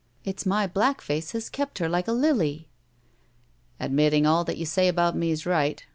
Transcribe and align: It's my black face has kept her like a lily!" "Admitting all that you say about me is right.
It's 0.25 0.47
my 0.47 0.65
black 0.65 0.99
face 0.99 1.33
has 1.33 1.47
kept 1.47 1.77
her 1.77 1.87
like 1.87 2.07
a 2.07 2.11
lily!" 2.11 2.67
"Admitting 3.79 4.25
all 4.25 4.43
that 4.45 4.57
you 4.57 4.65
say 4.65 4.87
about 4.87 5.15
me 5.15 5.29
is 5.29 5.45
right. 5.45 5.85